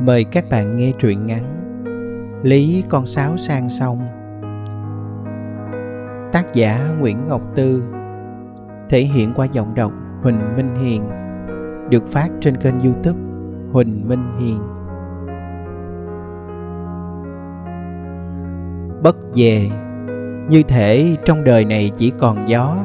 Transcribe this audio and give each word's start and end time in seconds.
Mời 0.00 0.24
các 0.24 0.44
bạn 0.50 0.76
nghe 0.76 0.92
truyện 0.98 1.26
ngắn 1.26 1.42
Lý 2.42 2.84
con 2.88 3.06
sáo 3.06 3.36
sang 3.36 3.68
sông. 3.68 3.98
Tác 6.32 6.54
giả 6.54 6.88
Nguyễn 7.00 7.28
Ngọc 7.28 7.42
Tư. 7.54 7.84
Thể 8.88 9.00
hiện 9.00 9.32
qua 9.36 9.46
giọng 9.52 9.74
đọc 9.74 9.92
Huỳnh 10.22 10.56
Minh 10.56 10.74
Hiền. 10.82 11.02
Được 11.90 12.08
phát 12.08 12.28
trên 12.40 12.56
kênh 12.56 12.80
youtube 12.80 13.18
Huỳnh 13.72 14.08
Minh 14.08 14.38
Hiền. 14.38 14.60
Bất 19.02 19.16
về, 19.34 19.70
Như 20.48 20.62
thể 20.62 21.16
trong 21.24 21.44
đời 21.44 21.64
này 21.64 21.90
chỉ 21.96 22.12
còn 22.18 22.48
gió. 22.48 22.76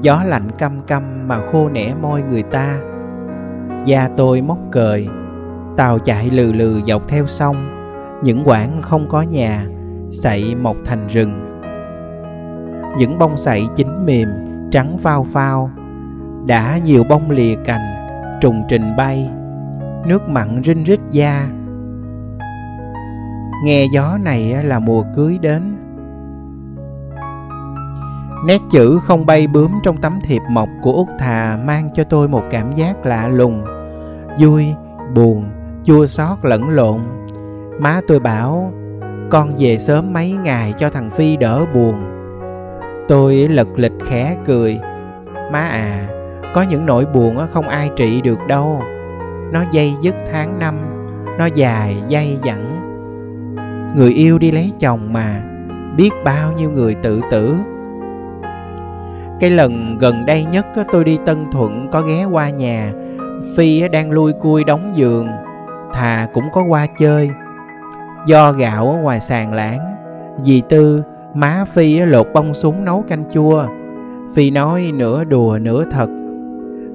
Gió 0.00 0.22
lạnh 0.26 0.48
căm 0.58 0.72
căm 0.86 1.28
mà 1.28 1.40
khô 1.52 1.68
nẻ 1.68 1.94
môi 2.02 2.22
người 2.22 2.42
ta. 2.42 2.80
Da 3.84 4.08
tôi 4.16 4.40
móc 4.40 4.58
cười 4.72 5.08
Tàu 5.78 5.98
chạy 5.98 6.30
lừ 6.30 6.52
lừ 6.52 6.80
dọc 6.86 7.08
theo 7.08 7.26
sông. 7.26 7.56
Những 8.22 8.42
quãng 8.44 8.82
không 8.82 9.08
có 9.08 9.22
nhà 9.22 9.66
Sậy 10.10 10.54
mọc 10.54 10.76
thành 10.84 11.06
rừng. 11.08 11.60
Những 12.98 13.18
bông 13.18 13.36
sậy 13.36 13.66
chín 13.76 14.06
mềm 14.06 14.28
Trắng 14.70 14.98
phao 15.02 15.26
phao. 15.32 15.70
Đã 16.46 16.78
nhiều 16.84 17.04
bông 17.08 17.30
lìa 17.30 17.54
cành 17.64 17.80
Trùng 18.40 18.62
trình 18.68 18.96
bay. 18.96 19.30
Nước 20.06 20.28
mặn 20.28 20.62
rinh 20.64 20.84
rít 20.84 21.00
da. 21.10 21.48
Nghe 23.64 23.86
gió 23.92 24.18
này 24.22 24.64
là 24.64 24.78
mùa 24.78 25.04
cưới 25.16 25.38
đến. 25.38 25.76
Nét 28.46 28.60
chữ 28.70 28.98
không 29.02 29.26
bay 29.26 29.46
bướm 29.46 29.70
trong 29.82 29.96
tấm 29.96 30.18
thiệp 30.26 30.42
mộc 30.50 30.68
của 30.82 30.92
út 30.92 31.08
Thà 31.18 31.58
mang 31.64 31.90
cho 31.94 32.04
tôi 32.04 32.28
một 32.28 32.42
cảm 32.50 32.74
giác 32.74 33.06
lạ 33.06 33.28
lùng, 33.28 33.64
vui, 34.38 34.66
buồn, 35.14 35.44
chua 35.84 36.06
xót 36.06 36.38
lẫn 36.42 36.68
lộn. 36.68 37.00
Má 37.78 38.00
tôi 38.08 38.20
bảo, 38.20 38.72
con 39.30 39.48
về 39.58 39.78
sớm 39.78 40.12
mấy 40.12 40.30
ngày 40.30 40.74
cho 40.78 40.90
thằng 40.90 41.10
phi 41.10 41.36
đỡ 41.36 41.64
buồn. 41.74 41.94
Tôi 43.08 43.34
lật 43.34 43.68
lịch 43.76 43.92
khẽ 44.06 44.36
cười. 44.46 44.78
Má 45.52 45.60
à 45.60 46.08
có 46.54 46.62
những 46.62 46.86
nỗi 46.86 47.06
buồn 47.06 47.38
không 47.52 47.68
ai 47.68 47.90
trị 47.96 48.20
được 48.20 48.38
đâu. 48.46 48.82
Nó 49.52 49.60
dây 49.72 49.94
dứt 50.00 50.14
tháng 50.32 50.58
năm, 50.58 50.74
nó 51.38 51.46
dài 51.46 51.96
dây 52.08 52.38
dẳng. 52.44 52.74
Người 53.96 54.12
yêu 54.12 54.38
đi 54.38 54.50
lấy 54.50 54.72
chồng 54.80 55.12
mà, 55.12 55.42
biết 55.96 56.10
bao 56.24 56.52
nhiêu 56.52 56.70
người 56.70 56.94
tự 56.94 57.20
tử. 57.30 57.56
Cái 59.40 59.50
lần 59.50 59.98
gần 59.98 60.26
đây 60.26 60.44
nhất 60.44 60.66
tôi 60.92 61.04
đi 61.04 61.18
tân 61.26 61.46
thuận 61.52 61.88
có 61.92 62.02
ghé 62.02 62.24
qua 62.24 62.50
nhà. 62.50 62.92
Phi 63.56 63.88
đang 63.88 64.10
lui 64.10 64.32
cui 64.32 64.64
đóng 64.64 64.92
giường 64.94 65.28
thà 65.92 66.28
cũng 66.32 66.44
có 66.52 66.62
qua 66.62 66.86
chơi. 66.86 67.30
Do 68.26 68.52
gạo 68.52 68.90
ở 68.90 68.96
ngoài 68.96 69.20
sàn 69.20 69.52
lãng, 69.52 69.96
dì 70.42 70.62
tư, 70.68 71.02
má 71.34 71.64
phi 71.72 71.98
lột 71.98 72.26
bông 72.34 72.54
súng 72.54 72.84
nấu 72.84 73.04
canh 73.08 73.24
chua. 73.30 73.66
Phi 74.34 74.50
nói 74.50 74.90
nửa 74.94 75.24
đùa 75.24 75.58
nửa 75.62 75.84
thật. 75.90 76.08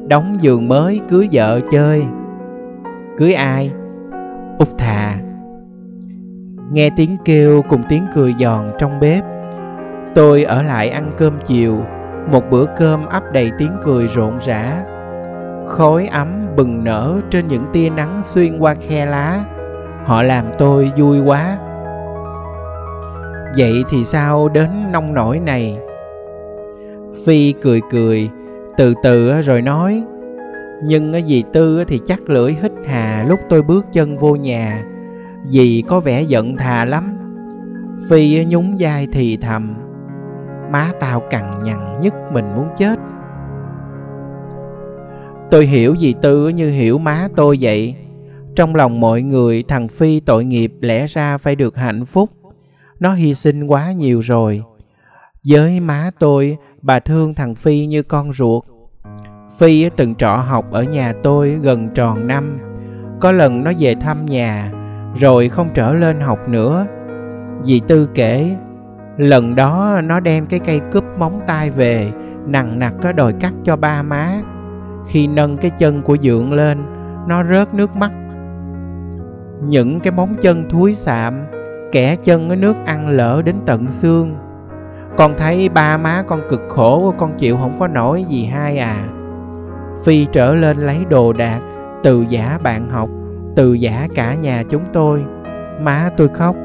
Đóng 0.08 0.38
giường 0.40 0.68
mới 0.68 1.02
cưới 1.10 1.28
vợ 1.32 1.60
chơi. 1.72 2.04
Cưới 3.18 3.34
ai? 3.34 3.72
Út 4.60 4.78
thà. 4.78 5.16
Nghe 6.72 6.90
tiếng 6.96 7.18
kêu 7.26 7.62
cùng 7.70 7.84
tiếng 7.90 8.06
cười 8.14 8.36
giòn 8.40 8.72
trong 8.80 9.00
bếp, 9.00 9.24
tôi 10.16 10.44
ở 10.44 10.62
lại 10.62 10.90
ăn 10.90 11.12
cơm 11.18 11.34
chiều. 11.46 11.80
Một 12.32 12.44
bữa 12.50 12.66
cơm 12.78 13.06
ấp 13.06 13.24
đầy 13.34 13.52
tiếng 13.58 13.72
cười 13.84 14.08
rộn 14.08 14.38
rã 14.46 14.84
khói 15.68 16.08
ấm 16.08 16.28
bừng 16.56 16.84
nở 16.84 17.20
trên 17.30 17.48
những 17.48 17.66
tia 17.74 17.90
nắng 17.90 18.24
xuyên 18.24 18.60
qua 18.60 18.76
khe 18.88 19.06
lá. 19.06 19.44
Họ 20.06 20.24
làm 20.24 20.46
tôi 20.58 20.92
vui 20.98 21.20
quá. 21.20 21.58
Vậy 23.58 23.84
thì 23.90 24.06
sao 24.06 24.50
đến 24.50 24.70
nông 24.92 25.14
nổi 25.14 25.40
này? 25.40 25.78
Phi 27.26 27.54
cười 27.62 27.82
cười, 27.92 28.30
từ 28.78 28.94
từ 29.04 29.42
rồi 29.42 29.62
nói. 29.62 30.04
Nhưng 30.84 31.26
dì 31.26 31.44
tư 31.54 31.84
thì 31.88 32.00
chắc 32.06 32.30
lưỡi 32.30 32.56
hít 32.62 32.72
hà 32.86 33.26
lúc 33.28 33.40
tôi 33.50 33.62
bước 33.62 33.86
chân 33.94 34.18
vô 34.18 34.36
nhà 34.36 34.84
dì 35.48 35.84
có 35.88 36.00
vẻ 36.00 36.22
giận 36.22 36.58
thà 36.58 36.86
lắm. 36.86 37.18
Phi 38.10 38.46
nhún 38.46 38.76
vai 38.80 39.08
thì 39.12 39.38
thầm, 39.42 39.76
má 40.72 40.92
tao 41.00 41.20
cằn 41.20 41.64
nhằn 41.64 42.00
nhất 42.02 42.14
mình 42.32 42.46
muốn 42.56 42.68
chết. 42.78 43.00
Tôi 45.54 45.66
hiểu 45.66 45.96
dì 45.96 46.14
Tư 46.22 46.50
như 46.50 46.70
hiểu 46.70 46.98
má 46.98 47.28
tôi 47.36 47.58
vậy. 47.62 47.96
Trong 48.56 48.76
lòng 48.76 49.00
mọi 49.00 49.22
người 49.22 49.64
thằng 49.68 49.88
Phi 49.88 50.20
tội 50.20 50.46
nghiệp 50.46 50.74
lẽ 50.82 51.08
ra 51.08 51.38
phải 51.38 51.56
được 51.56 51.78
hạnh 51.78 52.06
phúc. 52.06 52.30
Nó 53.00 53.14
hy 53.14 53.34
sinh 53.34 53.64
quá 53.64 53.92
nhiều 53.92 54.20
rồi. 54.20 54.64
Với 55.44 55.80
má 55.80 56.12
tôi, 56.20 56.58
bà 56.82 57.00
thương 57.00 57.34
thằng 57.34 57.56
Phi 57.56 57.86
như 57.86 58.04
con 58.04 58.34
ruột. 58.34 58.64
Phi 59.58 59.90
từng 59.90 60.16
trọ 60.16 60.36
học 60.36 60.66
ở 60.72 60.84
nhà 60.84 61.14
tôi 61.24 61.58
gần 61.62 61.90
tròn 61.96 62.28
năm. 62.28 62.60
Có 63.20 63.32
lần 63.32 63.64
nó 63.64 63.72
về 63.80 63.96
thăm 63.96 64.26
nhà, 64.26 64.72
rồi 65.16 65.50
không 65.50 65.70
trở 65.74 65.94
lên 65.94 66.20
học 66.20 66.50
nữa. 66.50 66.86
Dì 67.66 67.82
Tư 67.88 68.10
kể, 68.14 68.56
lần 69.18 69.56
đó 69.56 70.02
nó 70.04 70.20
đem 70.20 70.46
cái 70.46 70.60
cây 70.60 70.82
cúp 70.92 71.04
móng 71.20 71.42
tay 71.48 71.72
về, 71.72 72.12
nặng 72.46 72.80
nặc 72.80 72.94
có 73.02 73.12
đòi 73.12 73.34
cắt 73.40 73.54
cho 73.64 73.76
ba 73.76 74.04
má 74.04 74.42
khi 75.08 75.28
nâng 75.28 75.58
cái 75.58 75.72
chân 75.72 76.02
của 76.02 76.18
dượng 76.18 76.54
lên, 76.54 76.84
nó 77.28 77.44
rớt 77.44 77.74
nước 77.74 77.96
mắt. 77.96 78.12
Những 79.68 80.00
cái 80.00 80.14
móng 80.14 80.36
chân 80.42 80.70
thúi 80.70 80.96
sạm 80.96 81.34
kẻ 81.92 82.16
chân 82.16 82.50
ở 82.50 82.56
nước 82.56 82.76
ăn 82.86 83.10
lỡ 83.10 83.42
đến 83.46 83.56
tận 83.66 83.92
xương. 83.92 84.36
Con 85.18 85.34
thấy 85.38 85.70
ba 85.70 85.98
má 85.98 86.24
con 86.28 86.42
cực 86.50 86.62
khổ 86.70 87.14
con 87.18 87.34
chịu 87.38 87.58
không 87.58 87.80
có 87.80 87.88
nổi 87.88 88.26
gì 88.30 88.46
hai 88.46 88.78
à. 88.78 89.06
Phi 90.04 90.26
trở 90.32 90.56
lên 90.56 90.78
lấy 90.78 91.06
đồ 91.10 91.34
đạc 91.34 91.60
từ 92.04 92.26
giả 92.30 92.60
bạn 92.64 92.90
học, 92.90 93.10
từ 93.56 93.74
giả 93.74 94.08
cả 94.16 94.36
nhà 94.36 94.64
chúng 94.70 94.84
tôi. 94.94 95.24
Má 95.82 96.10
tôi 96.18 96.30
khóc. 96.30 96.56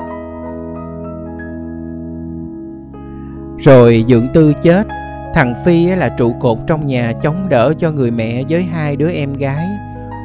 Rồi 3.59 4.05
dưỡng 4.09 4.27
tư 4.35 4.53
chết 4.63 4.87
Thằng 5.35 5.55
Phi 5.65 5.87
là 5.87 6.09
trụ 6.09 6.35
cột 6.41 6.59
trong 6.67 6.87
nhà 6.87 7.13
chống 7.23 7.49
đỡ 7.49 7.75
cho 7.79 7.91
người 7.91 8.11
mẹ 8.11 8.45
với 8.49 8.63
hai 8.63 8.97
đứa 8.97 9.11
em 9.11 9.33
gái. 9.33 9.69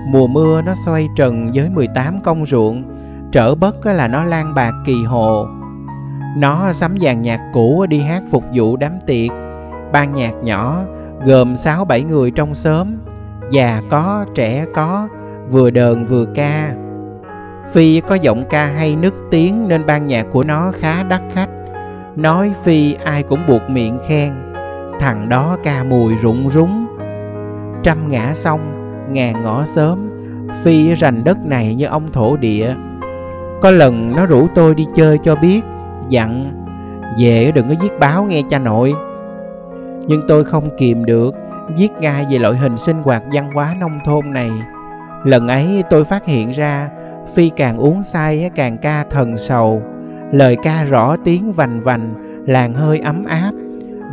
Mùa 0.08 0.28
mưa 0.28 0.62
nó 0.62 0.74
xoay 0.86 1.08
trần 1.16 1.52
với 1.54 1.70
18 1.70 2.20
công 2.24 2.46
ruộng, 2.46 2.84
trở 3.32 3.56
bất 3.56 3.86
là 3.86 4.08
nó 4.08 4.24
lan 4.24 4.54
bạc 4.56 4.72
kỳ 4.86 5.04
hồ. 5.04 5.48
Nó 6.38 6.74
sắm 6.74 6.96
dàn 7.02 7.22
nhạc 7.22 7.40
cũ 7.54 7.86
đi 7.90 8.02
hát 8.02 8.24
phục 8.32 8.44
vụ 8.54 8.78
đám 8.78 8.92
tiệc, 9.08 9.32
ban 9.92 10.14
nhạc 10.14 10.34
nhỏ 10.44 10.82
gồm 11.26 11.54
6-7 11.54 12.08
người 12.08 12.32
trong 12.32 12.56
xóm, 12.56 12.88
già 13.52 13.82
có, 13.90 14.26
trẻ 14.36 14.66
có, 14.74 15.08
vừa 15.50 15.70
đờn 15.70 16.06
vừa 16.06 16.26
ca. 16.36 16.76
Phi 17.72 18.02
có 18.02 18.16
giọng 18.16 18.44
ca 18.50 18.66
hay 18.66 18.96
nức 18.96 19.14
tiếng 19.32 19.68
nên 19.68 19.86
ban 19.86 20.08
nhạc 20.08 20.26
của 20.32 20.44
nó 20.44 20.72
khá 20.80 21.04
đắt 21.04 21.22
khách. 21.34 21.50
Nói 22.16 22.54
Phi 22.64 22.94
ai 22.94 23.24
cũng 23.24 23.40
buộc 23.48 23.62
miệng 23.70 24.00
khen 24.08 24.53
thằng 25.00 25.30
đó 25.30 25.58
ca 25.64 25.84
mùi 25.84 26.16
rụng 26.16 26.50
rúng. 26.50 26.88
Trăm 27.84 28.10
ngã 28.10 28.32
sông 28.36 28.60
ngàn 29.12 29.44
ngõ 29.44 29.66
sớm 29.66 30.10
phi 30.64 30.94
rành 30.96 31.24
đất 31.24 31.38
này 31.46 31.76
như 31.76 31.86
ông 31.86 32.12
thổ 32.12 32.38
địa. 32.38 32.76
Có 33.62 33.72
lần 33.72 34.16
nó 34.16 34.26
rủ 34.26 34.48
tôi 34.56 34.76
đi 34.76 34.88
chơi 34.96 35.18
cho 35.18 35.36
biết, 35.36 35.62
dặn, 36.10 36.54
về 37.20 37.52
đừng 37.56 37.70
có 37.70 37.76
viết 37.82 38.00
báo 38.00 38.24
nghe 38.24 38.42
cha 38.50 38.60
nội. 38.60 38.94
Nhưng 40.08 40.22
tôi 40.28 40.44
không 40.44 40.78
kìm 40.78 41.06
được, 41.06 41.36
viết 41.78 41.92
ngay 42.00 42.26
về 42.32 42.38
loại 42.40 42.56
hình 42.56 42.78
sinh 42.78 42.98
hoạt 43.04 43.24
văn 43.34 43.54
hóa 43.54 43.76
nông 43.80 44.00
thôn 44.06 44.34
này. 44.34 44.52
Lần 45.24 45.48
ấy 45.48 45.84
tôi 45.90 46.06
phát 46.06 46.26
hiện 46.26 46.52
ra, 46.52 46.90
phi 47.34 47.50
càng 47.50 47.78
uống 47.78 48.04
say 48.04 48.52
càng 48.56 48.78
ca 48.78 49.04
thần 49.10 49.38
sầu, 49.38 49.82
lời 50.32 50.58
ca 50.64 50.84
rõ 50.84 51.18
tiếng 51.24 51.54
vành 51.54 51.82
vành, 51.82 52.14
làng 52.46 52.74
hơi 52.74 53.00
ấm 53.00 53.26
áp 53.26 53.52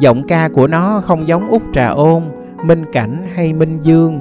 Giọng 0.00 0.22
ca 0.28 0.48
của 0.48 0.66
nó 0.66 1.02
không 1.04 1.28
giống 1.28 1.50
út 1.50 1.62
trà 1.72 1.88
ôn, 1.88 2.22
minh 2.64 2.84
cảnh 2.92 3.22
hay 3.34 3.52
minh 3.52 3.78
dương, 3.82 4.20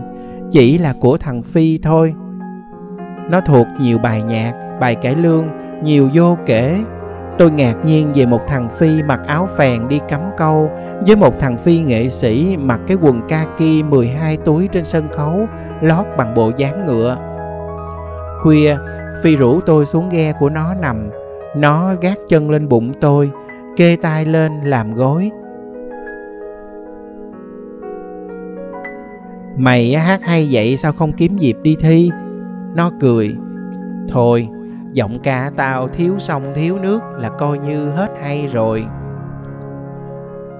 chỉ 0.51 0.77
là 0.77 0.93
của 0.99 1.17
thằng 1.17 1.43
Phi 1.43 1.77
thôi. 1.77 2.13
Nó 3.31 3.41
thuộc 3.41 3.67
nhiều 3.79 3.97
bài 3.97 4.21
nhạc, 4.21 4.53
bài 4.79 4.95
cải 4.95 5.15
lương, 5.15 5.47
nhiều 5.83 6.09
vô 6.13 6.37
kể. 6.45 6.77
Tôi 7.37 7.51
ngạc 7.51 7.75
nhiên 7.83 8.07
về 8.15 8.25
một 8.25 8.41
thằng 8.47 8.69
Phi 8.69 9.03
mặc 9.03 9.19
áo 9.27 9.47
phèn 9.57 9.87
đi 9.87 9.99
cắm 10.09 10.21
câu 10.37 10.71
với 11.07 11.15
một 11.15 11.39
thằng 11.39 11.57
Phi 11.57 11.79
nghệ 11.79 12.09
sĩ 12.09 12.57
mặc 12.59 12.79
cái 12.87 12.97
quần 13.01 13.21
kaki 13.27 13.83
12 13.89 14.37
túi 14.37 14.67
trên 14.67 14.85
sân 14.85 15.07
khấu 15.11 15.47
lót 15.81 16.05
bằng 16.17 16.33
bộ 16.33 16.51
dáng 16.57 16.85
ngựa. 16.85 17.17
Khuya, 18.41 18.77
Phi 19.23 19.35
rủ 19.35 19.59
tôi 19.61 19.85
xuống 19.85 20.09
ghe 20.09 20.33
của 20.39 20.49
nó 20.49 20.73
nằm. 20.73 21.09
Nó 21.55 21.93
gác 22.01 22.17
chân 22.29 22.49
lên 22.49 22.69
bụng 22.69 22.91
tôi, 23.01 23.31
kê 23.77 23.97
tay 24.01 24.25
lên 24.25 24.51
làm 24.63 24.93
gối 24.93 25.31
Mày 29.59 29.95
hát 29.95 30.23
hay 30.23 30.47
vậy 30.51 30.77
sao 30.77 30.93
không 30.93 31.13
kiếm 31.13 31.37
dịp 31.37 31.57
đi 31.63 31.75
thi 31.79 32.11
Nó 32.75 32.91
cười 32.99 33.35
Thôi, 34.09 34.49
giọng 34.93 35.19
ca 35.23 35.51
tao 35.57 35.87
thiếu 35.87 36.15
sông 36.19 36.43
thiếu 36.55 36.77
nước 36.77 36.99
là 37.17 37.29
coi 37.29 37.59
như 37.59 37.89
hết 37.89 38.11
hay 38.21 38.47
rồi. 38.47 38.85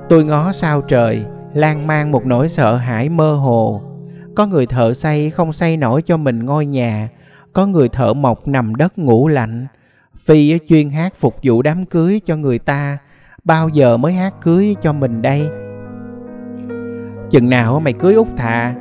Tôi 0.09 0.25
ngó 0.25 0.51
sao 0.51 0.81
trời, 0.81 1.25
lan 1.53 1.87
man 1.87 2.11
một 2.11 2.25
nỗi 2.25 2.49
sợ 2.49 2.75
hãi 2.75 3.09
mơ 3.09 3.35
hồ. 3.35 3.81
Có 4.35 4.45
người 4.45 4.65
thợ 4.65 4.93
xây 4.93 5.29
không 5.29 5.53
xây 5.53 5.77
nổi 5.77 6.01
cho 6.01 6.17
mình 6.17 6.45
ngôi 6.45 6.65
nhà, 6.65 7.09
có 7.53 7.65
người 7.65 7.89
thợ 7.89 8.13
mộc 8.13 8.47
nằm 8.47 8.75
đất 8.75 8.97
ngủ 8.97 9.27
lạnh. 9.27 9.67
Phi 10.17 10.59
chuyên 10.67 10.89
hát 10.89 11.13
phục 11.19 11.35
vụ 11.43 11.61
đám 11.61 11.85
cưới 11.85 12.21
cho 12.25 12.35
người 12.35 12.59
ta, 12.59 12.97
bao 13.43 13.69
giờ 13.69 13.97
mới 13.97 14.13
hát 14.13 14.33
cưới 14.41 14.75
cho 14.81 14.93
mình 14.93 15.21
đây? 15.21 15.49
Chừng 17.29 17.49
nào 17.49 17.79
mày 17.79 17.93
cưới 17.93 18.13
út 18.13 18.27
thà? 18.37 18.75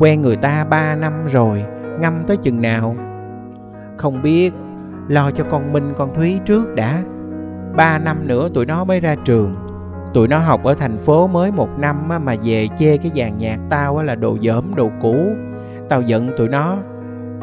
Quen 0.00 0.22
người 0.22 0.36
ta 0.36 0.64
ba 0.64 0.94
năm 0.94 1.12
rồi, 1.26 1.64
ngâm 2.00 2.12
tới 2.26 2.36
chừng 2.36 2.62
nào? 2.62 2.96
Không 3.96 4.22
biết, 4.22 4.54
lo 5.08 5.30
cho 5.30 5.44
con 5.44 5.72
Minh 5.72 5.92
con 5.96 6.14
Thúy 6.14 6.40
trước 6.46 6.74
đã. 6.74 7.02
Ba 7.76 7.98
năm 7.98 8.16
nữa 8.26 8.48
tụi 8.54 8.66
nó 8.66 8.84
mới 8.84 9.00
ra 9.00 9.14
trường. 9.24 9.54
Tụi 10.14 10.28
nó 10.28 10.38
học 10.38 10.64
ở 10.64 10.74
thành 10.74 10.98
phố 10.98 11.26
mới 11.26 11.52
một 11.52 11.68
năm 11.78 12.08
mà 12.24 12.34
về 12.44 12.68
chê 12.78 12.96
cái 12.96 13.12
dàn 13.16 13.38
nhạc 13.38 13.58
tao 13.70 14.02
là 14.02 14.14
đồ 14.14 14.36
dởm 14.42 14.74
đồ 14.74 14.90
cũ. 15.00 15.16
Tao 15.88 16.02
giận 16.02 16.30
tụi 16.36 16.48
nó. 16.48 16.76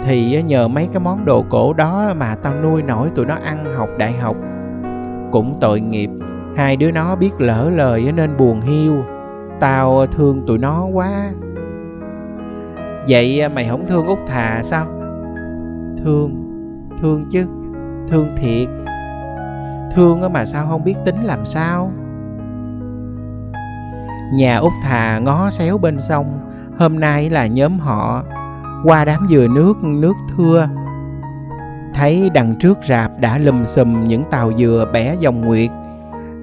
Thì 0.05 0.43
nhờ 0.43 0.67
mấy 0.67 0.87
cái 0.93 0.99
món 0.99 1.25
đồ 1.25 1.45
cổ 1.49 1.73
đó 1.73 2.13
mà 2.17 2.35
tao 2.35 2.53
nuôi 2.63 2.83
nổi 2.83 3.09
tụi 3.15 3.25
nó 3.25 3.35
ăn 3.43 3.75
học 3.75 3.89
đại 3.97 4.13
học. 4.13 4.35
Cũng 5.31 5.57
tội 5.61 5.79
nghiệp, 5.79 6.09
hai 6.55 6.77
đứa 6.77 6.91
nó 6.91 7.15
biết 7.15 7.31
lỡ 7.41 7.71
lời 7.75 8.11
nên 8.15 8.37
buồn 8.37 8.61
hiu. 8.61 8.95
Tao 9.59 10.07
thương 10.07 10.45
tụi 10.47 10.57
nó 10.57 10.85
quá. 10.85 11.31
Vậy 13.09 13.49
mày 13.49 13.67
không 13.69 13.87
thương 13.87 14.05
út 14.05 14.19
thà 14.27 14.61
sao? 14.63 14.85
Thương 16.03 16.43
thương 17.01 17.25
chứ 17.31 17.45
thương 18.07 18.35
thiệt. 18.37 18.67
Thương 19.95 20.33
mà 20.33 20.45
sao 20.45 20.67
không 20.67 20.83
biết 20.83 20.95
tính 21.05 21.23
làm 21.23 21.45
sao? 21.45 21.91
Nhà 24.33 24.57
út 24.57 24.73
thà 24.83 25.19
ngó 25.19 25.49
xéo 25.49 25.77
bên 25.77 25.99
sông 25.99 26.25
hôm 26.77 26.99
nay 26.99 27.29
là 27.29 27.47
nhóm 27.47 27.79
họ 27.79 28.23
qua 28.83 29.05
đám 29.05 29.27
dừa 29.29 29.47
nước 29.47 29.73
nước 29.83 30.13
thưa. 30.37 30.69
Thấy 31.93 32.29
đằng 32.33 32.55
trước 32.59 32.77
rạp 32.87 33.11
đã 33.19 33.37
lùm 33.37 33.63
xùm 33.63 34.03
những 34.03 34.23
tàu 34.31 34.53
dừa 34.53 34.89
bẻ 34.93 35.15
dòng 35.19 35.41
nguyệt 35.41 35.69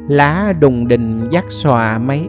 lá 0.09 0.53
đùng 0.61 0.89
đình 0.89 1.29
dắt 1.31 1.45
xòa 1.49 1.99
mấy 1.99 2.29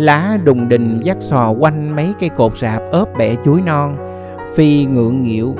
lá 0.00 0.38
đùng 0.44 0.68
đình 0.68 1.00
dắt 1.04 1.16
sò 1.20 1.50
quanh 1.50 1.96
mấy 1.96 2.14
cây 2.20 2.28
cột 2.28 2.56
rạp 2.56 2.82
ốp 2.92 3.08
bẻ 3.18 3.34
chuối 3.44 3.60
non. 3.60 3.96
Phi 4.54 4.84
ngượng 4.84 5.22
nghịu, 5.22 5.54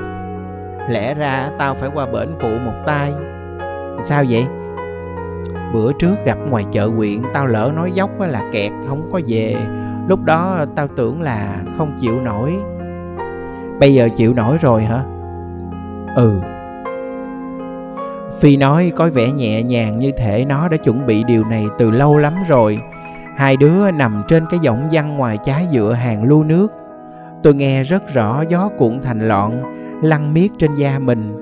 lẽ 0.88 1.14
ra 1.14 1.50
tao 1.58 1.74
phải 1.74 1.90
qua 1.94 2.06
bển 2.06 2.28
phụ 2.40 2.48
một 2.48 2.72
tay. 2.86 3.12
Sao 4.02 4.24
vậy? 4.28 4.46
Bữa 5.74 5.92
trước 5.92 6.14
gặp 6.24 6.38
ngoài 6.50 6.64
chợ 6.72 6.86
huyện, 6.86 7.22
tao 7.34 7.46
lỡ 7.46 7.72
nói 7.76 7.92
dốc 7.92 8.20
là 8.20 8.42
kẹt, 8.52 8.72
không 8.88 9.10
có 9.12 9.20
về. 9.26 9.56
Lúc 10.08 10.24
đó 10.24 10.64
tao 10.74 10.86
tưởng 10.96 11.22
là 11.22 11.56
không 11.78 11.96
chịu 12.00 12.20
nổi. 12.20 12.52
Bây 13.80 13.94
giờ 13.94 14.08
chịu 14.16 14.34
nổi 14.34 14.56
rồi 14.60 14.82
hả? 14.82 15.02
Ừ. 16.16 16.40
Phi 18.40 18.56
nói 18.56 18.92
có 18.96 19.10
vẻ 19.14 19.32
nhẹ 19.32 19.62
nhàng 19.62 19.98
như 19.98 20.12
thể 20.18 20.44
nó 20.48 20.68
đã 20.68 20.76
chuẩn 20.76 21.06
bị 21.06 21.24
điều 21.24 21.44
này 21.44 21.66
từ 21.78 21.90
lâu 21.90 22.16
lắm 22.16 22.34
rồi 22.48 22.80
hai 23.40 23.56
đứa 23.56 23.90
nằm 23.90 24.22
trên 24.28 24.46
cái 24.50 24.60
võng 24.64 24.88
văng 24.92 25.16
ngoài 25.16 25.38
trái 25.44 25.68
dựa 25.72 25.92
hàng 25.92 26.24
lưu 26.24 26.44
nước. 26.44 26.72
Tôi 27.42 27.54
nghe 27.54 27.82
rất 27.82 28.14
rõ 28.14 28.42
gió 28.48 28.68
cuộn 28.78 29.00
thành 29.02 29.28
lọn 29.28 29.52
lăn 30.02 30.34
miết 30.34 30.52
trên 30.58 30.74
da 30.74 30.98
mình. 30.98 31.34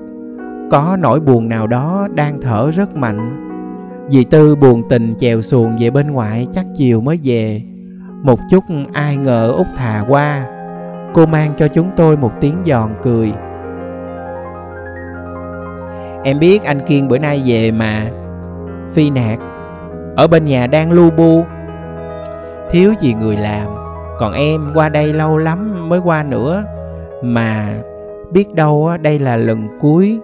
Có 0.71 0.97
nỗi 0.99 1.19
buồn 1.19 1.49
nào 1.49 1.67
đó 1.67 2.07
đang 2.13 2.41
thở 2.41 2.71
rất 2.71 2.95
mạnh. 2.95 3.47
Dì 4.09 4.23
tư 4.23 4.55
buồn 4.55 4.83
tình 4.89 5.13
chèo 5.19 5.41
xuồng 5.41 5.77
về 5.79 5.89
bên 5.89 6.11
ngoại 6.11 6.47
chắc 6.53 6.65
chiều 6.75 7.01
mới 7.01 7.19
về. 7.23 7.61
Một 8.23 8.39
chút 8.49 8.63
ai 8.93 9.17
ngờ 9.17 9.51
út 9.51 9.67
thà 9.75 10.05
qua. 10.07 10.45
Cô 11.13 11.25
mang 11.25 11.51
cho 11.57 11.67
chúng 11.67 11.89
tôi 11.97 12.17
một 12.17 12.31
tiếng 12.41 12.55
giòn 12.65 12.89
cười. 13.01 13.33
Em 16.23 16.39
biết 16.39 16.63
anh 16.63 16.79
kiên 16.87 17.07
bữa 17.07 17.17
nay 17.17 17.41
về 17.45 17.71
mà. 17.71 18.11
Phi 18.93 19.09
nạt. 19.09 19.39
Ở 20.15 20.27
bên 20.27 20.45
nhà 20.45 20.67
đang 20.67 20.91
lu 20.91 21.09
bu 21.11 21.43
thiếu 22.71 22.93
gì 22.99 23.13
người 23.13 23.37
làm. 23.37 23.67
Còn 24.19 24.33
em 24.33 24.71
qua 24.73 24.89
đây 24.89 25.13
lâu 25.13 25.37
lắm 25.37 25.89
mới 25.89 25.99
qua 25.99 26.23
nữa. 26.23 26.63
Mà 27.23 27.73
biết 28.31 28.53
đâu 28.53 28.91
đây 29.01 29.19
là 29.19 29.35
lần 29.35 29.67
cuối. 29.79 30.19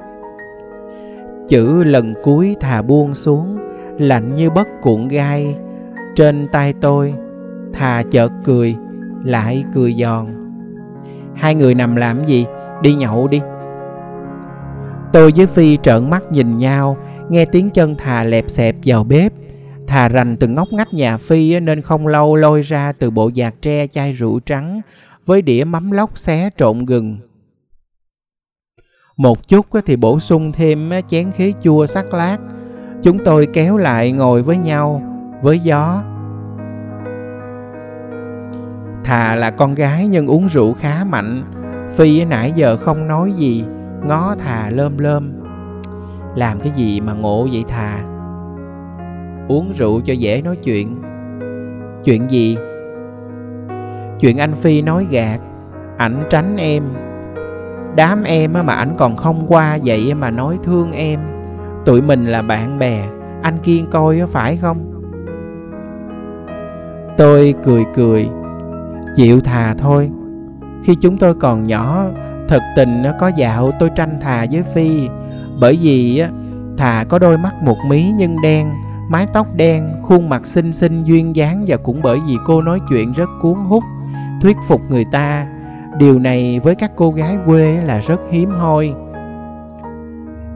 Chữ 1.48 1.84
lần 1.84 2.14
cuối 2.24 2.56
thà 2.60 2.82
buông 2.82 3.16
xuống, 3.16 3.58
lạnh 3.98 4.36
như 4.36 4.50
bất 4.50 4.68
cuộn 4.82 5.08
gai. 5.08 5.56
Trên 6.16 6.48
tay 6.52 6.74
tôi, 6.82 7.14
thà 7.74 8.04
chợt 8.12 8.32
cười, 8.44 8.76
lại 9.24 9.64
cười 9.74 9.94
giòn. 9.94 10.26
Hai 11.36 11.56
người 11.56 11.76
nằm 11.76 11.96
làm 11.96 12.26
gì? 12.26 12.46
Đi 12.82 12.94
nhậu 12.94 13.28
đi. 13.28 13.42
Tôi 15.14 15.34
với 15.36 15.48
phi 15.48 15.78
trợn 15.78 16.10
mắt 16.10 16.32
nhìn 16.32 16.58
nhau, 16.58 16.98
nghe 17.30 17.46
tiếng 17.46 17.70
chân 17.70 17.96
thà 17.96 18.24
lẹp 18.24 18.46
xẹp 18.48 18.76
vào 18.86 19.04
bếp 19.04 19.34
thà 19.88 20.10
rành 20.10 20.38
từng 20.38 20.56
ngóc 20.56 20.68
ngách 20.72 20.94
nhà 20.94 21.18
phi 21.18 21.60
nên 21.60 21.82
không 21.82 22.08
lâu 22.08 22.36
lôi 22.36 22.62
ra 22.62 22.92
từ 22.92 23.10
bộ 23.10 23.32
giạc 23.36 23.54
tre 23.62 23.88
chai 23.88 24.14
rượu 24.14 24.40
trắng, 24.40 24.82
với 25.26 25.42
đĩa 25.42 25.64
mắm 25.64 25.92
lóc 25.92 26.18
xé 26.18 26.50
trộn 26.58 26.86
gừng. 26.86 27.18
Một 29.18 29.48
chút 29.48 29.66
thì 29.86 29.96
bổ 29.96 30.20
sung 30.20 30.52
thêm 30.52 30.92
chén 31.08 31.32
khế 31.32 31.54
chua 31.62 31.86
sắc 31.86 32.14
lát. 32.14 32.38
Chúng 33.04 33.24
tôi 33.24 33.48
kéo 33.54 33.78
lại 33.78 34.12
ngồi 34.12 34.44
với 34.44 34.58
nhau, 34.58 35.02
với 35.42 35.60
gió. 35.60 36.04
Thà 39.04 39.36
là 39.36 39.52
con 39.52 39.76
gái 39.76 40.08
nhưng 40.08 40.28
uống 40.28 40.48
rượu 40.48 40.74
khá 40.74 41.04
mạnh, 41.04 41.44
phi 41.96 42.26
nãy 42.26 42.52
giờ 42.56 42.78
không 42.78 43.08
nói 43.08 43.32
gì, 43.32 43.66
ngó 44.04 44.36
thà 44.36 44.70
lơm 44.70 44.98
lơm. 44.98 45.34
Làm 46.36 46.60
cái 46.60 46.72
gì 46.76 47.02
mà 47.02 47.14
ngộ 47.14 47.48
vậy 47.52 47.64
thà? 47.68 48.15
Uống 49.48 49.74
rượu 49.76 50.02
cho 50.02 50.14
dễ 50.14 50.42
nói 50.42 50.56
chuyện. 50.56 51.02
Chuyện 52.04 52.30
gì? 52.30 52.58
Chuyện 54.20 54.38
anh 54.38 54.54
phi 54.54 54.82
nói 54.82 55.08
gạt, 55.10 55.40
ảnh 55.98 56.24
tránh 56.30 56.58
em. 56.58 56.84
Đám 57.96 58.24
em 58.24 58.54
mà 58.54 58.74
ảnh 58.74 58.96
còn 58.98 59.16
không 59.16 59.46
qua 59.48 59.78
vậy 59.84 60.14
mà 60.14 60.30
nói 60.32 60.58
thương 60.64 60.92
em. 60.92 61.20
Tụi 61.86 62.02
mình 62.02 62.26
là 62.26 62.42
bạn 62.42 62.80
bè, 62.80 63.08
anh 63.42 63.58
kiên 63.64 63.86
coi 63.92 64.22
phải 64.32 64.58
không? 64.58 64.92
Tôi 67.18 67.54
cười 67.64 67.84
cười, 67.96 68.30
chịu 69.16 69.40
thà 69.40 69.76
thôi. 69.78 70.10
Khi 70.84 70.96
chúng 71.02 71.18
tôi 71.18 71.36
còn 71.36 71.68
nhỏ, 71.68 72.06
thật 72.48 72.62
tình 72.76 73.04
có 73.20 73.28
dạo 73.28 73.72
tôi 73.80 73.90
tranh 73.96 74.20
thà 74.22 74.46
với 74.52 74.64
phi. 74.74 75.08
Bởi 75.62 75.80
vì 75.82 76.24
thà 76.78 77.06
có 77.10 77.20
đôi 77.20 77.38
mắt 77.38 77.54
một 77.64 77.78
mí 77.90 78.12
nhưng 78.18 78.42
đen 78.42 78.68
mái 79.10 79.28
tóc 79.34 79.48
đen, 79.56 79.94
khuôn 80.02 80.30
mặt 80.30 80.46
xinh 80.46 80.74
xinh, 80.74 81.04
duyên 81.04 81.36
dáng 81.36 81.66
và 81.68 81.78
cũng 81.78 82.02
bởi 82.02 82.20
vì 82.28 82.38
cô 82.46 82.62
nói 82.62 82.80
chuyện 82.90 83.12
rất 83.12 83.30
cuốn 83.42 83.54
hút, 83.54 83.84
thuyết 84.42 84.58
phục 84.68 84.82
người 84.90 85.06
ta. 85.12 85.48
Điều 85.98 86.20
này 86.20 86.60
với 86.64 86.76
các 86.76 86.92
cô 86.96 87.12
gái 87.12 87.38
quê 87.46 87.82
là 87.82 88.00
rất 88.00 88.22
hiếm 88.30 88.50
hoi. 88.50 88.94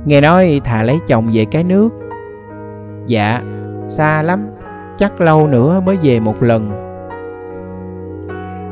Nghe 0.05 0.21
nói 0.21 0.61
thà 0.63 0.83
lấy 0.83 0.99
chồng 1.07 1.29
về 1.33 1.45
cái 1.45 1.63
nước. 1.63 1.89
Dạ 3.07 3.41
xa 3.89 4.21
lắm, 4.21 4.47
chắc 4.97 5.21
lâu 5.21 5.47
nữa 5.47 5.79
mới 5.85 5.97
về 6.03 6.19
một 6.19 6.43
lần. 6.43 6.71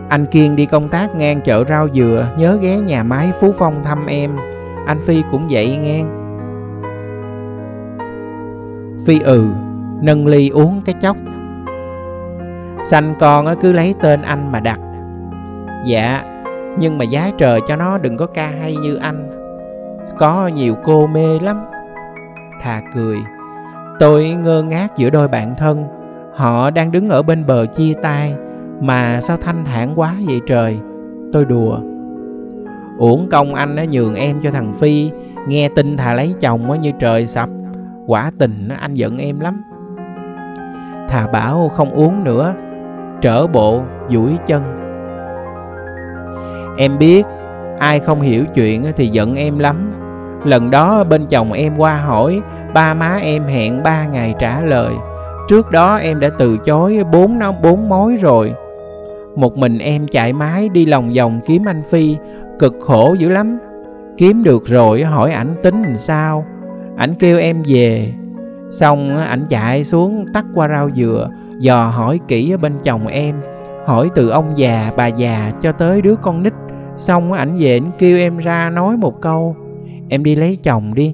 Anh 0.10 0.26
kiên 0.26 0.56
đi 0.56 0.66
công 0.66 0.90
tác 0.90 1.16
ngang 1.16 1.42
chợ 1.42 1.64
rau 1.70 1.88
dừa, 1.94 2.28
nhớ 2.38 2.58
ghé 2.62 2.80
nhà 2.80 3.04
máy 3.04 3.32
phú 3.40 3.54
phong 3.58 3.84
thăm 3.84 4.06
em. 4.06 4.32
Anh 4.86 4.98
phi 5.06 5.24
cũng 5.32 5.48
vậy 5.50 5.78
ngang 5.78 6.18
phi 9.08 9.20
ừ 9.20 9.46
nâng 10.02 10.28
ly 10.28 10.50
uống 10.50 10.82
cái 10.86 10.96
chốc. 11.02 11.18
Sanh 12.84 13.14
con 13.20 13.48
cứ 13.62 13.74
lấy 13.74 13.96
tên 14.02 14.22
anh 14.22 14.52
mà 14.52 14.60
đặt. 14.60 14.80
Dạ 15.86 16.24
nhưng 16.80 16.98
mà 16.98 17.06
giá 17.06 17.32
trời 17.38 17.60
cho 17.68 17.76
nó 17.76 17.98
đừng 17.98 18.18
có 18.18 18.26
ca 18.26 18.48
hay 18.48 18.76
như 18.76 18.96
anh. 18.96 19.30
Có 20.18 20.48
nhiều 20.48 20.76
cô 20.84 21.08
mê 21.08 21.40
lắm. 21.40 21.66
Thà 22.62 22.82
cười, 22.96 23.18
tôi 24.00 24.30
ngơ 24.30 24.64
ngác 24.64 24.98
giữa 24.98 25.10
đôi 25.10 25.28
bạn 25.28 25.56
thân. 25.58 25.86
Họ 26.36 26.70
đang 26.70 26.92
đứng 26.92 27.10
ở 27.10 27.22
bên 27.24 27.46
bờ 27.46 27.66
chia 27.66 27.94
tay, 28.02 28.36
mà 28.82 29.22
sao 29.22 29.38
thanh 29.38 29.66
thản 29.66 29.94
quá 29.96 30.14
vậy 30.26 30.42
trời? 30.48 30.80
Tôi 31.34 31.46
đùa. 31.46 31.80
Uổng 32.98 33.28
công 33.32 33.56
anh 33.56 33.76
nó 33.76 33.84
nhường 33.92 34.16
em 34.16 34.40
cho 34.44 34.52
thằng 34.52 34.74
phi, 34.80 35.12
nghe 35.48 35.70
tin 35.76 35.98
thà 35.98 36.14
lấy 36.14 36.36
chồng 36.42 36.72
á, 36.72 36.78
như 36.78 36.92
trời 37.00 37.28
sập. 37.28 37.50
Quả 38.08 38.32
tình 38.40 38.70
anh 38.80 38.94
giận 38.94 39.18
em 39.18 39.40
lắm 39.40 39.62
thà 41.10 41.28
bảo 41.28 41.72
không 41.76 41.92
uống 41.92 42.24
nữa 42.24 42.54
trở 43.22 43.48
bộ 43.48 43.82
duỗi 44.10 44.38
chân 44.46 44.64
Em 46.78 46.98
biết 46.98 47.26
ai 47.80 48.00
không 48.00 48.22
hiểu 48.22 48.46
chuyện 48.56 48.86
thì 48.96 49.08
giận 49.08 49.36
em 49.36 49.60
lắm 49.60 49.98
Lần 50.48 50.70
đó 50.72 51.04
bên 51.04 51.26
chồng 51.26 51.52
em 51.52 51.78
qua 51.78 51.98
hỏi, 51.98 52.42
ba 52.74 52.94
má 52.94 53.20
em 53.22 53.44
hẹn 53.44 53.84
ba 53.84 54.08
ngày 54.08 54.36
trả 54.40 54.62
lời. 54.62 54.94
Trước 55.48 55.72
đó 55.72 55.96
em 55.96 56.20
đã 56.20 56.30
từ 56.38 56.58
chối 56.58 57.04
bốn 57.12 57.40
năm 57.40 57.54
bốn 57.64 57.90
mối 57.90 58.16
rồi. 58.16 58.54
Một 59.36 59.58
mình 59.58 59.78
em 59.78 60.08
chạy 60.08 60.34
mái 60.34 60.70
đi 60.70 60.86
lòng 60.86 61.14
vòng 61.14 61.40
kiếm 61.46 61.66
anh 61.66 61.82
Phi, 61.90 62.16
cực 62.60 62.76
khổ 62.82 63.14
dữ 63.20 63.30
lắm. 63.30 63.58
Kiếm 64.18 64.44
được 64.44 64.66
rồi 64.66 65.04
hỏi 65.04 65.32
ảnh 65.32 65.54
tính 65.64 65.84
làm 65.84 65.96
sao. 65.96 66.46
Ảnh 66.98 67.14
kêu 67.20 67.40
em 67.40 67.64
về. 67.66 68.14
Xong 68.72 69.18
ảnh 69.18 69.46
chạy 69.50 69.84
xuống 69.84 70.26
tắt 70.34 70.46
qua 70.54 70.68
rau 70.68 70.90
dừa, 70.96 71.30
dò 71.60 71.88
hỏi 71.88 72.20
kỹ 72.28 72.52
ở 72.52 72.58
bên 72.58 72.74
chồng 72.84 73.08
em. 73.08 73.36
Hỏi 73.86 74.10
từ 74.16 74.30
ông 74.30 74.58
già, 74.58 74.92
bà 74.98 75.08
già 75.08 75.52
cho 75.62 75.72
tới 75.72 76.02
đứa 76.02 76.16
con 76.16 76.44
nít. 76.44 76.54
Xong 76.98 77.32
ảnh 77.32 77.58
về 77.60 77.78
ảnh 77.78 77.92
kêu 77.98 78.18
em 78.18 78.38
ra 78.38 78.70
nói 78.70 78.98
một 78.98 79.22
câu. 79.22 79.56
Em 80.10 80.24
đi 80.24 80.36
lấy 80.36 80.56
chồng 80.56 80.94
đi. 80.94 81.14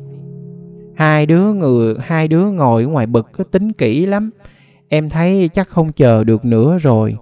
Hai 0.96 1.26
đứa 1.26 1.54
người, 1.54 1.96
hai 2.00 2.28
đứa 2.28 2.46
ngồi 2.46 2.84
ngoài 2.84 3.06
bực 3.06 3.32
có 3.38 3.44
tính 3.44 3.74
kỹ 3.74 4.06
lắm. 4.06 4.30
Em 4.90 5.10
thấy 5.10 5.50
chắc 5.54 5.70
không 5.70 5.92
chờ 5.92 6.24
được 6.24 6.46
nữa 6.46 6.78
rồi. 6.82 7.18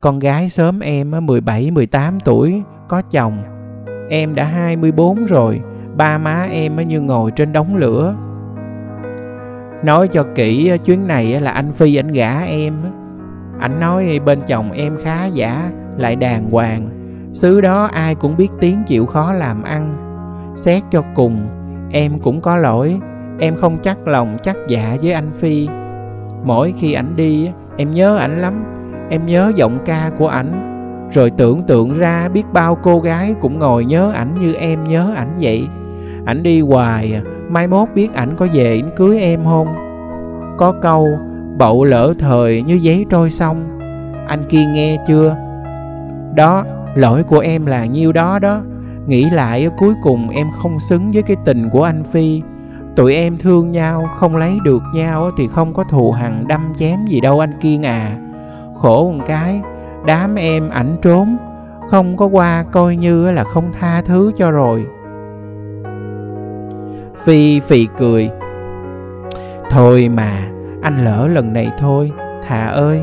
Con 0.00 0.18
gái 0.18 0.50
sớm 0.50 0.80
em 0.80 1.26
17, 1.26 1.70
18 1.70 2.20
tuổi, 2.20 2.62
có 2.88 3.02
chồng. 3.02 3.42
Em 4.08 4.34
đã 4.34 4.44
24 4.44 5.26
rồi, 5.26 5.60
ba 5.96 6.18
má 6.18 6.46
em 6.50 6.88
như 6.88 7.00
ngồi 7.00 7.30
trên 7.30 7.52
đống 7.52 7.76
lửa. 7.76 8.16
Nói 9.82 10.08
cho 10.08 10.24
kỹ 10.34 10.68
ờ, 10.68 10.76
chuyến 10.76 11.06
này 11.06 11.32
ờ, 11.34 11.40
là 11.40 11.50
anh 11.50 11.72
Phi 11.72 11.96
anh 11.96 12.08
gả 12.08 12.40
em. 12.40 12.74
Anh 13.60 13.80
nói 13.80 14.20
bên 14.24 14.40
chồng 14.46 14.72
em 14.72 14.96
khá 15.04 15.26
giả, 15.26 15.70
lại 15.96 16.16
đàng 16.16 16.50
hoàng. 16.50 16.90
Xứ 17.32 17.60
đó 17.60 17.84
ai 17.84 18.14
cũng 18.14 18.36
biết 18.36 18.48
tiếng 18.60 18.82
chịu 18.86 19.06
khó 19.06 19.32
làm 19.32 19.62
ăn. 19.62 19.96
Xét 20.56 20.82
cho 20.90 21.02
cùng, 21.14 21.48
em 21.90 22.18
cũng 22.18 22.40
có 22.40 22.56
lỗi. 22.56 22.96
Em 23.38 23.56
không 23.56 23.78
chắc 23.82 24.08
lòng 24.08 24.38
chắc 24.42 24.56
dạ 24.68 24.96
với 25.02 25.12
anh 25.12 25.30
Phi. 25.38 25.68
Mỗi 26.44 26.74
khi 26.78 26.92
ảnh 26.92 27.16
đi, 27.16 27.50
em 27.76 27.94
nhớ 27.94 28.16
ảnh 28.16 28.40
lắm 28.40 28.64
em 29.10 29.26
nhớ 29.26 29.52
giọng 29.56 29.78
ca 29.86 30.10
của 30.18 30.28
ảnh 30.28 30.70
rồi 31.12 31.30
tưởng 31.30 31.62
tượng 31.62 31.94
ra 31.94 32.28
biết 32.28 32.44
bao 32.52 32.78
cô 32.82 33.00
gái 33.00 33.34
cũng 33.40 33.58
ngồi 33.58 33.84
nhớ 33.84 34.12
ảnh 34.14 34.34
như 34.40 34.54
em 34.54 34.84
nhớ 34.84 35.12
ảnh 35.16 35.38
vậy 35.40 35.68
ảnh 36.24 36.42
đi 36.42 36.60
hoài 36.60 37.12
à, 37.14 37.22
mai 37.50 37.66
mốt 37.66 37.88
biết 37.94 38.14
ảnh 38.14 38.36
có 38.36 38.46
về, 38.52 38.80
ảnh 38.84 38.90
cưới 38.96 39.20
em 39.20 39.44
không? 39.44 39.74
Có 40.58 40.72
câu, 40.72 41.08
bậu 41.58 41.84
lỡ 41.84 42.14
thời 42.18 42.62
như 42.62 42.74
giấy 42.74 43.06
trôi 43.10 43.30
xong. 43.30 43.64
Anh 44.26 44.44
kia 44.48 44.64
nghe 44.64 44.96
chưa? 45.08 45.36
Đó, 46.34 46.64
lỗi 46.94 47.22
của 47.22 47.38
em 47.38 47.66
là 47.66 47.84
nhiêu 47.86 48.12
đó 48.12 48.38
đó. 48.38 48.60
Nghĩ 49.06 49.30
lại, 49.30 49.68
cuối 49.78 49.94
cùng 50.02 50.28
em 50.28 50.46
không 50.62 50.80
xứng 50.80 51.10
với 51.12 51.22
cái 51.22 51.36
tình 51.44 51.68
của 51.72 51.82
anh 51.82 52.04
phi. 52.12 52.42
Tụi 52.96 53.14
em 53.14 53.38
thương 53.38 53.70
nhau, 53.70 54.08
không 54.16 54.36
lấy 54.36 54.58
được 54.64 54.82
nhau 54.94 55.30
thì 55.38 55.48
không 55.48 55.74
có 55.74 55.84
thù 55.84 56.12
hằn, 56.12 56.44
đâm 56.48 56.72
chém 56.78 56.98
gì 57.08 57.20
đâu 57.20 57.40
anh 57.40 57.52
kiên 57.60 57.86
à 57.86 58.16
khổ 58.80 59.12
một 59.12 59.24
cái, 59.26 59.60
đám 60.06 60.34
em 60.34 60.68
ảnh 60.68 60.96
trốn. 61.02 61.36
Không 61.90 62.16
có 62.16 62.26
qua 62.26 62.64
coi 62.72 62.96
như 62.96 63.30
là 63.30 63.44
không 63.44 63.72
tha 63.80 64.02
thứ 64.02 64.32
cho 64.36 64.50
rồi 64.50 64.86
phi 67.24 67.60
phì 67.60 67.88
cười. 67.98 68.30
Thôi 69.70 70.08
mà 70.14 70.48
anh 70.82 71.04
lỡ 71.04 71.28
lần 71.32 71.52
này 71.52 71.70
thôi 71.78 72.12
thà 72.48 72.66
ơi. 72.66 73.00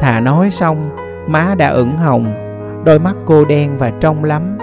Thà 0.00 0.20
nói 0.20 0.50
xong 0.50 0.90
má 1.26 1.54
đã 1.58 1.68
ửng 1.68 1.96
hồng. 1.96 2.26
Đôi 2.84 2.98
mắt 2.98 3.16
cô 3.24 3.44
đen 3.44 3.78
và 3.78 3.92
trong 4.00 4.24
lắm. 4.24 4.58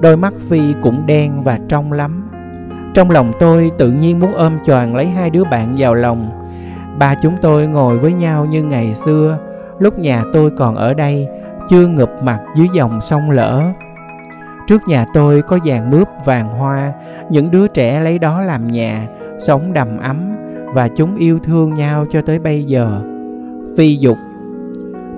Đôi 0.00 0.16
mắt 0.16 0.32
phi 0.48 0.60
cũng 0.82 1.06
đen 1.06 1.42
và 1.44 1.58
trong 1.68 1.92
lắm. 1.92 2.30
Trong 2.94 3.10
lòng 3.10 3.32
tôi 3.38 3.70
tự 3.78 3.90
nhiên 3.90 4.20
muốn 4.20 4.32
ôm 4.32 4.58
choàng 4.64 4.96
lấy 4.96 5.06
hai 5.06 5.30
đứa 5.30 5.44
bạn 5.44 5.74
vào 5.78 5.94
lòng. 5.94 6.30
Ba 6.98 7.14
chúng 7.22 7.36
tôi 7.42 7.66
ngồi 7.66 7.98
với 7.98 8.12
nhau 8.12 8.44
như 8.44 8.64
ngày 8.64 8.94
xưa, 8.94 9.38
lúc 9.78 9.98
nhà 9.98 10.24
tôi 10.32 10.50
còn 10.58 10.76
ở 10.76 10.94
đây, 10.94 11.28
chưa 11.68 11.86
ngập 11.86 12.10
mặt 12.22 12.40
dưới 12.56 12.68
dòng 12.72 13.00
sông 13.00 13.30
lỡ. 13.30 13.62
Trước 14.68 14.88
nhà 14.88 15.06
tôi 15.14 15.42
có 15.42 15.58
vàng 15.64 15.90
mướp 15.90 16.08
vàng 16.24 16.48
hoa, 16.48 16.92
những 17.30 17.50
đứa 17.50 17.68
trẻ 17.68 18.00
lấy 18.00 18.18
đó 18.18 18.40
làm 18.40 18.66
nhà, 18.66 19.06
sống 19.38 19.72
đầm 19.72 19.98
ấm 19.98 20.36
và 20.74 20.88
chúng 20.88 21.16
yêu 21.16 21.38
thương 21.38 21.74
nhau 21.74 22.06
cho 22.10 22.22
tới 22.22 22.38
bây 22.38 22.64
giờ. 22.64 23.02
Phi 23.76 23.96
dục 23.96 24.16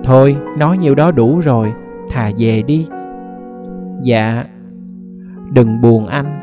Thôi, 0.03 0.37
nói 0.57 0.77
nhiều 0.77 0.95
đó 0.95 1.11
đủ 1.11 1.39
rồi, 1.39 1.73
thà 2.09 2.31
về 2.37 2.61
đi. 2.61 2.87
Dạ, 4.03 4.43
đừng 5.51 5.81
buồn 5.81 6.07
anh. 6.07 6.41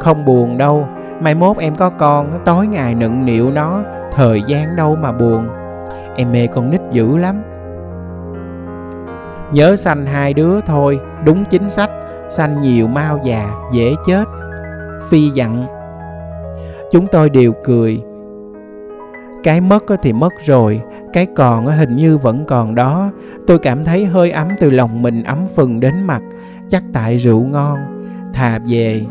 Không 0.00 0.24
buồn 0.24 0.58
đâu, 0.58 0.86
mai 1.20 1.34
mốt 1.34 1.56
em 1.56 1.74
có 1.74 1.90
con, 1.90 2.30
tối 2.44 2.66
ngày 2.66 2.94
nựng 2.94 3.24
nịu 3.24 3.50
nó, 3.50 3.82
thời 4.12 4.42
gian 4.46 4.76
đâu 4.76 4.96
mà 4.96 5.12
buồn 5.12 5.48
em 6.16 6.32
mê 6.32 6.46
con 6.46 6.70
nít 6.70 6.80
dữ 6.90 7.16
lắm 7.16 7.42
nhớ 9.52 9.76
sanh 9.76 10.04
hai 10.04 10.34
đứa 10.34 10.60
thôi, 10.60 11.00
đúng 11.24 11.44
chính 11.50 11.70
sách, 11.70 11.90
sanh 12.30 12.62
nhiều 12.62 12.86
mau 12.86 13.20
già, 13.24 13.50
dễ 13.72 13.94
chết. 14.06 14.24
Phi 15.08 15.30
dặn, 15.30 15.66
chúng 16.90 17.06
tôi 17.06 17.30
đều 17.30 17.52
cười. 17.64 18.02
Cái 19.42 19.60
mất 19.60 19.84
thì 20.02 20.12
mất 20.12 20.32
rồi, 20.44 20.80
cái 21.12 21.26
còn 21.36 21.66
hình 21.66 21.96
như 21.96 22.18
vẫn 22.18 22.44
còn 22.44 22.74
đó. 22.74 23.10
Tôi 23.46 23.58
cảm 23.58 23.84
thấy 23.84 24.06
hơi 24.06 24.30
ấm 24.30 24.48
từ 24.60 24.70
lòng 24.70 25.02
mình, 25.02 25.22
ấm 25.22 25.46
phừng 25.56 25.80
đến 25.80 25.94
mặt. 26.06 26.22
Chắc 26.68 26.82
tại 26.92 27.16
rượu 27.16 27.40
ngon. 27.40 27.78
Thà 28.32 28.58
về, 28.68 29.02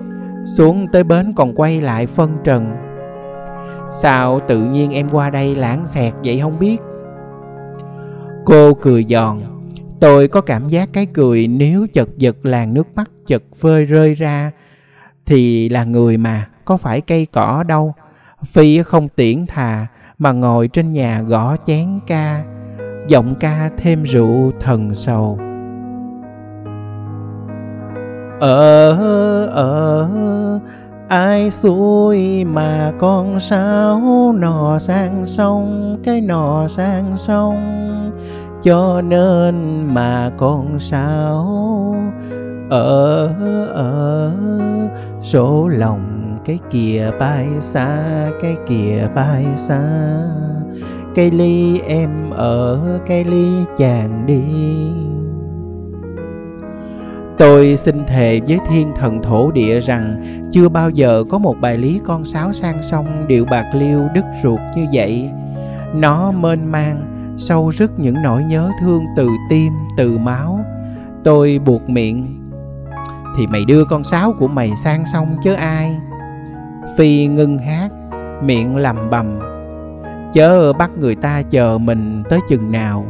xuống 0.45 0.87
tới 0.91 1.03
bến 1.03 1.33
còn 1.35 1.53
quay 1.55 1.81
lại 1.81 2.07
phân 2.07 2.31
trần. 2.43 2.71
Sao 3.91 4.39
tự 4.47 4.63
nhiên 4.63 4.91
em 4.91 5.09
qua 5.09 5.29
đây 5.29 5.55
lãng 5.55 5.87
xẹt 5.87 6.13
vậy 6.23 6.39
không 6.41 6.59
biết? 6.59 6.77
Cô 8.45 8.73
cười 8.73 9.05
giòn 9.09 9.37
Tôi 9.99 10.27
có 10.27 10.41
cảm 10.41 10.69
giác 10.69 10.89
cái 10.93 11.05
cười 11.05 11.47
nếu 11.47 11.87
chật 11.93 12.09
giật 12.17 12.35
làn 12.43 12.73
nước 12.73 12.87
mắt 12.95 13.11
chật 13.27 13.43
vơi 13.61 13.85
rơi 13.85 14.13
ra 14.13 14.51
Thì 15.25 15.69
là 15.69 15.83
người 15.83 16.17
mà, 16.17 16.47
có 16.65 16.77
phải 16.77 17.01
cây 17.01 17.27
cỏ 17.31 17.63
đâu. 17.67 17.93
Phi 18.45 18.83
không 18.83 19.09
tiễn 19.09 19.45
thà 19.47 19.87
mà 20.17 20.31
ngồi 20.31 20.67
trên 20.67 20.93
nhà 20.93 21.21
gõ 21.21 21.55
chén 21.65 21.99
ca 22.07 22.43
Giọng 23.07 23.35
ca 23.39 23.69
thêm 23.77 24.03
rượu 24.03 24.51
thần 24.59 24.93
sầu. 24.93 25.39
Ở, 28.39 28.95
ở, 29.47 30.09
ai 31.07 31.51
xui 31.51 32.45
mà 32.45 32.91
con 32.99 33.39
sao 33.39 34.33
nò 34.39 34.79
sang 34.79 35.25
sông 35.25 35.97
cái 36.03 36.21
nò 36.21 36.67
sang 36.67 37.17
sông? 37.17 37.88
Cho 38.61 39.01
nên 39.01 39.85
mà 39.93 40.31
con 40.37 40.79
sao? 40.79 41.45
Ở 42.69 43.27
ở 43.73 44.31
số 45.21 45.67
lòng 45.67 46.37
cái 46.45 46.59
kia 46.69 47.11
bay 47.19 47.47
xa 47.59 48.03
cái 48.41 48.55
kia 48.67 49.07
bay 49.15 49.45
xa. 49.55 49.81
Cây 51.15 51.31
ly 51.31 51.79
em 51.79 52.29
ở 52.29 52.99
cây 53.07 53.23
ly 53.23 53.47
chàng 53.77 54.25
đi. 54.25 54.43
Tôi 57.37 57.77
xin 57.77 58.05
thề 58.05 58.41
với 58.47 58.59
thiên 58.69 58.91
thần 58.95 59.23
thổ 59.23 59.51
địa 59.51 59.79
rằng 59.79 60.23
chưa 60.51 60.69
bao 60.69 60.89
giờ 60.89 61.23
có 61.29 61.37
một 61.37 61.55
bài 61.61 61.77
lý 61.77 62.01
con 62.05 62.25
sáo 62.25 62.53
sang 62.53 62.83
sông 62.83 63.05
điệu 63.27 63.45
bạc 63.45 63.65
liêu 63.73 64.01
đứt 64.13 64.25
ruột 64.43 64.59
như 64.75 64.85
vậy. 64.93 65.29
Nó 65.95 66.31
mênh 66.31 66.71
mang, 66.71 67.08
sâu 67.39 67.69
rứt 67.69 67.99
những 67.99 68.15
nỗi 68.23 68.43
nhớ 68.43 68.71
thương 68.81 69.05
từ 69.15 69.29
tim, 69.49 69.73
từ 69.97 70.17
máu. 70.17 70.59
Tôi 71.23 71.59
buộc 71.65 71.89
miệng. 71.89 72.49
Thì 73.37 73.47
mày 73.47 73.65
đưa 73.65 73.85
con 73.85 74.03
sáo 74.03 74.33
của 74.39 74.47
mày 74.47 74.75
sang 74.75 75.03
sông 75.13 75.35
chứ 75.43 75.53
ai? 75.53 75.97
Phi 76.97 77.27
ngưng 77.27 77.57
hát, 77.57 77.89
miệng 78.43 78.75
lầm 78.75 79.09
bầm. 79.09 79.39
Chớ 80.33 80.73
bắt 80.73 80.91
người 80.99 81.15
ta 81.15 81.41
chờ 81.49 81.77
mình 81.77 82.23
tới 82.29 82.39
chừng 82.49 82.71
nào. 82.71 83.05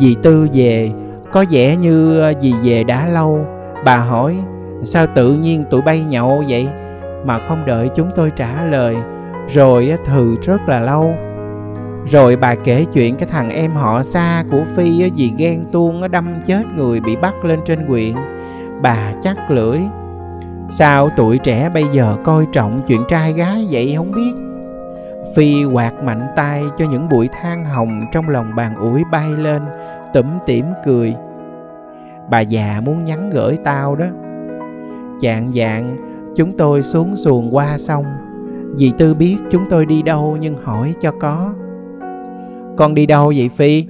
Dì 0.00 0.14
Tư 0.22 0.48
về, 0.52 0.92
có 1.32 1.44
vẻ 1.50 1.76
như 1.76 2.20
ờ, 2.20 2.32
dì 2.40 2.54
về 2.64 2.84
đã 2.84 3.08
lâu 3.08 3.46
Bà 3.84 3.96
hỏi 3.96 4.36
Sao 4.82 5.06
tự 5.14 5.32
nhiên 5.32 5.64
tụi 5.70 5.82
bay 5.82 6.04
nhậu 6.04 6.44
vậy 6.48 6.68
Mà 7.24 7.38
không 7.38 7.66
đợi 7.66 7.88
chúng 7.94 8.10
tôi 8.16 8.32
trả 8.36 8.64
lời 8.64 8.96
Rồi 9.48 9.88
ờ, 9.88 9.96
thừ 10.04 10.34
rất 10.42 10.68
là 10.68 10.80
lâu 10.80 11.14
rồi 12.10 12.36
bà 12.36 12.54
kể 12.54 12.84
chuyện 12.92 13.16
cái 13.16 13.28
thằng 13.28 13.50
em 13.50 13.72
họ 13.72 14.02
xa 14.02 14.44
của 14.50 14.62
Phi 14.76 15.10
Vì 15.16 15.32
ghen 15.36 15.64
tuông 15.72 16.10
đâm 16.10 16.34
chết 16.44 16.62
người 16.76 17.00
bị 17.00 17.16
bắt 17.16 17.44
lên 17.44 17.60
trên 17.64 17.86
quyện. 17.86 18.14
Bà 18.82 19.12
chắc 19.22 19.50
lưỡi, 19.50 19.78
Sao 20.70 21.10
tuổi 21.16 21.38
trẻ 21.38 21.70
bây 21.74 21.84
giờ 21.92 22.16
coi 22.24 22.46
trọng 22.52 22.82
chuyện 22.86 23.02
trai 23.08 23.32
gái 23.32 23.68
vậy 23.70 23.94
không 23.96 24.12
biết? 24.12 24.32
Phi 25.36 25.64
quạt 25.64 25.92
mạnh 26.04 26.26
tay 26.36 26.64
cho 26.78 26.84
những 26.90 27.08
bụi 27.08 27.28
than 27.32 27.64
hồng 27.64 28.06
trong 28.12 28.28
lòng 28.28 28.56
bàn 28.56 28.76
ủi 28.76 29.02
bay 29.12 29.30
lên, 29.30 29.62
tủm 30.14 30.26
tỉm 30.46 30.64
cười. 30.84 31.14
Bà 32.30 32.40
già 32.40 32.80
muốn 32.84 33.04
nhắn 33.04 33.30
gửi 33.30 33.58
tao 33.64 33.96
đó. 33.96 34.06
Chạng 35.20 35.52
dạng 35.54 35.96
chúng 36.36 36.56
tôi 36.56 36.82
xuống 36.82 37.16
xuồng 37.16 37.56
qua 37.56 37.78
sông. 37.78 38.04
Dì 38.76 38.92
tư 38.98 39.14
biết 39.14 39.36
chúng 39.50 39.64
tôi 39.70 39.86
đi 39.86 40.02
đâu 40.02 40.36
nhưng 40.40 40.62
hỏi 40.62 40.94
cho 41.00 41.12
có 41.20 41.54
con 42.78 42.94
đi 42.94 43.06
đâu 43.06 43.32
vậy 43.36 43.48
phi? 43.48 43.86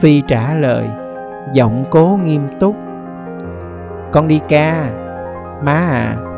Phi 0.00 0.22
trả 0.28 0.54
lời, 0.54 0.86
giọng 1.52 1.84
cố 1.90 2.18
nghiêm 2.24 2.42
túc. 2.60 2.76
Con 4.12 4.28
đi 4.28 4.40
ca. 4.48 4.90
Má 5.64 5.72
à 5.72 6.29